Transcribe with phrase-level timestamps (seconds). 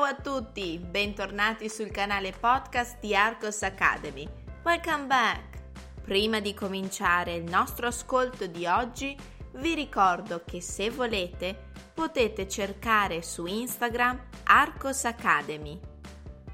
[0.00, 4.26] Ciao a tutti, bentornati sul canale podcast di Arcos Academy.
[4.62, 5.60] Welcome back!
[6.00, 9.14] Prima di cominciare il nostro ascolto di oggi,
[9.56, 15.78] vi ricordo che se volete potete cercare su Instagram Arcos Academy.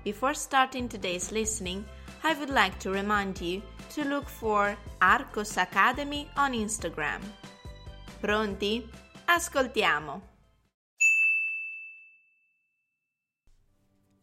[0.03, 1.85] Before starting today's listening,
[2.25, 3.63] I would like to remind you
[3.95, 7.21] to look for Arcos Academy on Instagram.
[8.19, 8.91] Pronti?
[9.27, 10.35] Ascoltiamo!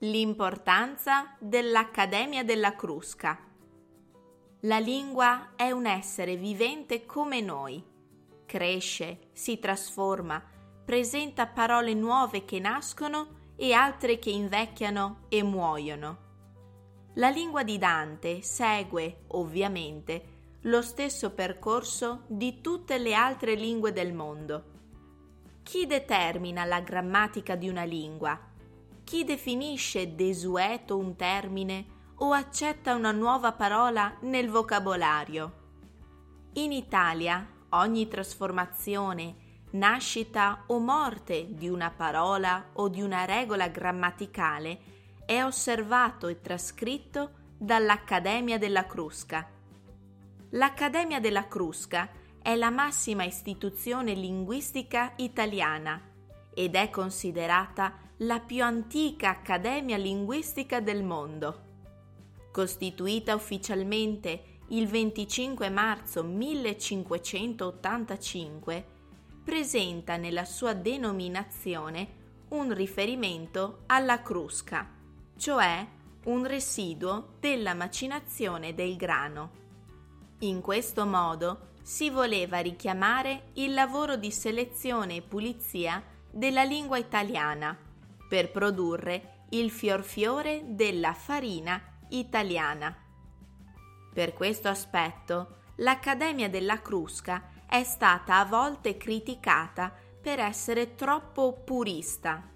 [0.04, 3.40] L'importanza dell'Accademia della Crusca.
[4.64, 7.82] La lingua è un essere vivente come noi.
[8.46, 10.44] Cresce, si trasforma,
[10.84, 16.18] presenta parole nuove che nascono e altre che invecchiano e muoiono.
[17.14, 24.12] La lingua di Dante segue, ovviamente, lo stesso percorso di tutte le altre lingue del
[24.12, 24.64] mondo.
[25.64, 28.52] Chi determina la grammatica di una lingua?
[29.14, 35.54] Chi definisce desueto un termine o accetta una nuova parola nel vocabolario?
[36.54, 39.36] In Italia ogni trasformazione,
[39.74, 44.80] nascita o morte di una parola o di una regola grammaticale
[45.28, 49.48] è osservato e trascritto dall'Accademia della Crusca.
[50.50, 52.10] L'Accademia della Crusca
[52.42, 56.02] è la massima istituzione linguistica italiana
[56.52, 61.72] ed è considerata la più antica accademia linguistica del mondo.
[62.52, 68.86] Costituita ufficialmente il 25 marzo 1585,
[69.44, 74.88] presenta nella sua denominazione un riferimento alla crusca,
[75.36, 75.88] cioè
[76.26, 79.62] un residuo della macinazione del grano.
[80.40, 87.76] In questo modo si voleva richiamare il lavoro di selezione e pulizia della lingua italiana
[88.34, 91.80] per produrre il fiorfiore della farina
[92.10, 92.92] italiana.
[94.12, 102.50] Per questo aspetto, l'Accademia della Crusca è stata a volte criticata per essere troppo purista.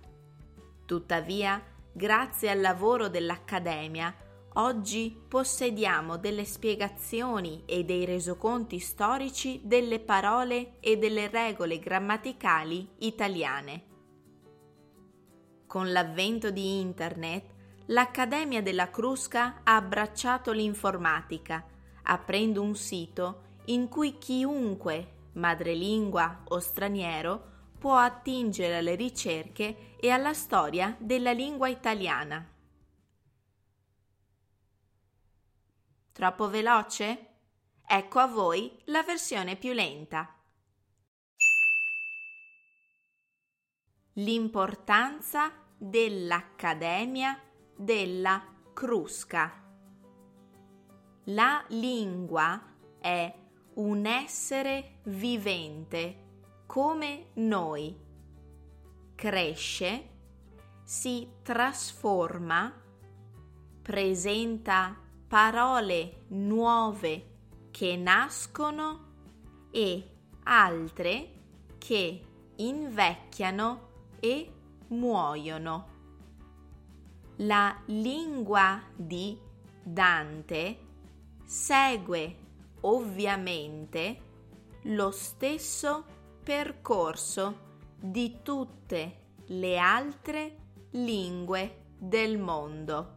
[0.84, 4.16] Tuttavia, grazie al lavoro dell'Accademia,
[4.54, 13.87] oggi possediamo delle spiegazioni e dei resoconti storici delle parole e delle regole grammaticali italiane.
[15.68, 17.44] Con l'avvento di Internet,
[17.88, 21.66] l'Accademia della Crusca ha abbracciato l'informatica,
[22.04, 30.34] aprendo un sito in cui chiunque, madrelingua o straniero, può attingere alle ricerche e alla
[30.34, 32.50] storia della lingua italiana.
[36.14, 37.28] Troppo veloce?
[37.86, 40.37] Ecco a voi la versione più lenta.
[44.20, 47.40] L'importanza dell'Accademia
[47.76, 49.64] della Crusca.
[51.26, 52.60] La lingua
[53.00, 53.32] è
[53.76, 57.96] un essere vivente come noi.
[59.14, 60.10] Cresce,
[60.84, 62.74] si trasforma,
[63.84, 67.36] presenta parole nuove
[67.70, 69.06] che nascono
[69.70, 70.10] e
[70.46, 71.34] altre
[71.78, 72.26] che
[72.56, 73.87] invecchiano
[74.20, 74.52] e
[74.88, 75.96] muoiono.
[77.38, 79.38] La lingua di
[79.84, 80.80] Dante
[81.46, 82.36] segue
[82.82, 84.22] ovviamente
[84.84, 86.06] lo stesso
[86.44, 87.66] percorso
[88.00, 90.58] di tutte le altre
[90.92, 93.16] lingue del mondo.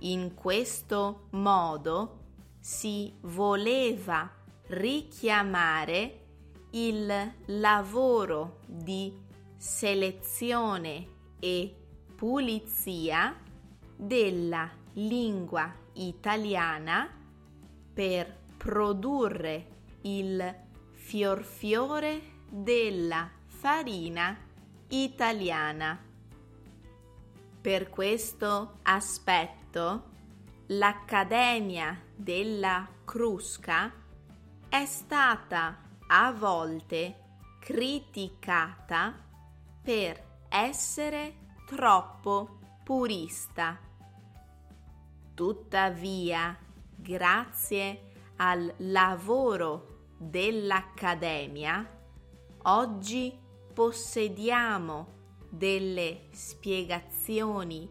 [0.00, 2.24] In questo modo
[2.60, 4.30] si voleva
[4.68, 6.24] richiamare
[6.70, 9.24] il lavoro di
[9.56, 11.06] selezione
[11.38, 11.74] e
[12.14, 13.34] pulizia
[13.96, 17.08] della lingua italiana
[17.92, 20.54] per produrre il
[20.92, 24.36] fiorfiore della farina
[24.88, 25.98] italiana.
[27.60, 30.14] Per questo aspetto
[30.66, 33.92] l'Accademia della Crusca
[34.68, 37.24] è stata a volte
[37.60, 39.14] criticata
[39.82, 41.34] per essere
[41.66, 43.85] troppo purista.
[45.36, 46.58] Tuttavia,
[46.96, 51.86] grazie al lavoro dell'Accademia,
[52.62, 53.38] oggi
[53.74, 55.12] possediamo
[55.50, 57.86] delle spiegazioni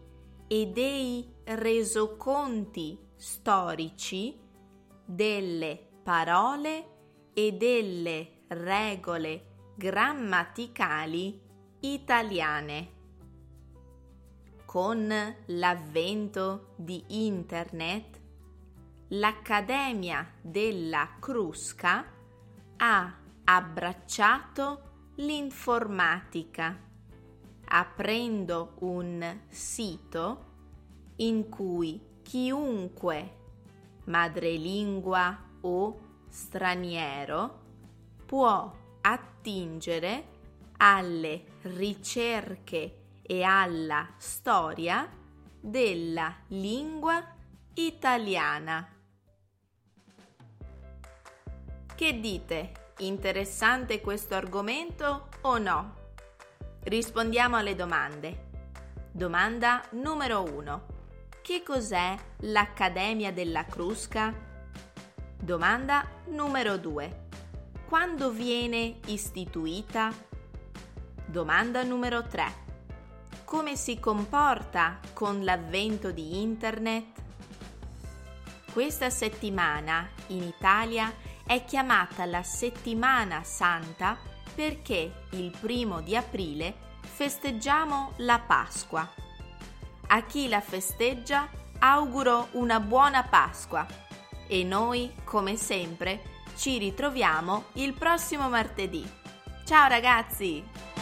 [0.48, 4.36] e dei resoconti storici
[5.04, 11.40] delle parole e delle regole grammaticali
[11.78, 12.95] italiane.
[14.76, 15.10] Con
[15.46, 18.20] l'avvento di Internet,
[19.08, 22.04] l'Accademia della Crusca
[22.76, 26.78] ha abbracciato l'informatica,
[27.64, 30.44] aprendo un sito
[31.16, 33.36] in cui chiunque,
[34.04, 37.60] madrelingua o straniero,
[38.26, 38.70] può
[39.00, 40.26] attingere
[40.76, 45.08] alle ricerche e alla storia
[45.60, 47.34] della lingua
[47.74, 48.88] italiana.
[51.94, 52.72] Che dite?
[52.98, 55.94] Interessante questo argomento o no?
[56.84, 58.44] Rispondiamo alle domande.
[59.10, 60.86] Domanda numero 1.
[61.42, 64.32] Che cos'è l'Accademia della Crusca?
[65.40, 67.24] Domanda numero 2.
[67.86, 70.12] Quando viene istituita?
[71.26, 72.65] Domanda numero 3.
[73.46, 77.22] Come si comporta con l'avvento di Internet?
[78.72, 81.14] Questa settimana in Italia
[81.46, 84.18] è chiamata la Settimana Santa
[84.52, 89.08] perché il primo di aprile festeggiamo la Pasqua.
[90.08, 91.48] A chi la festeggia
[91.78, 93.86] auguro una buona Pasqua
[94.48, 99.08] e noi, come sempre, ci ritroviamo il prossimo martedì.
[99.64, 100.95] Ciao ragazzi!